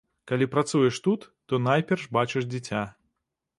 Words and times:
Калі 0.29 0.45
працуеш 0.53 0.99
тут, 1.09 1.27
то 1.53 1.61
найперш 1.67 2.09
бачыш 2.19 2.51
дзіця. 2.57 2.85